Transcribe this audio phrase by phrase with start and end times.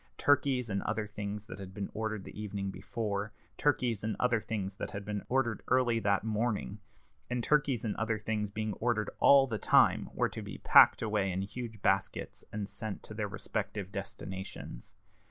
[0.17, 4.77] Turkeys and other things that had been ordered the evening before, turkeys and other things
[4.77, 6.79] that had been ordered early that morning,
[7.29, 11.31] and turkeys and other things being ordered all the time, were to be packed away
[11.31, 14.95] in huge baskets, and sent to their respective destinations.